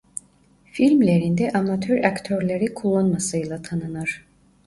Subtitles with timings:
[0.71, 4.25] Filmlerinde amatör aktörleri kullanmasıyla tanınır.